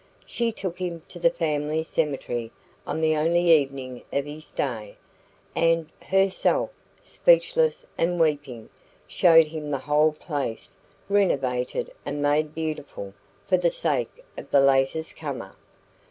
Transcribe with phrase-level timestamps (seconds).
[0.25, 2.51] She took him to the family cemetery
[2.87, 4.97] on the only evening of his stay,
[5.55, 6.71] and, herself
[7.03, 8.69] speechless and weeping,
[9.05, 10.75] showed him the whole place
[11.07, 13.13] renovated and made beautiful
[13.45, 15.53] for the sake of the latest comer.